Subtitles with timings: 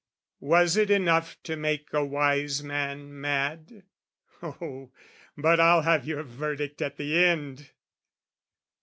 [0.39, 3.83] Was it enough to make a wise man mad?
[4.41, 4.91] Oh,
[5.37, 7.69] but I'll have your verdict at the end!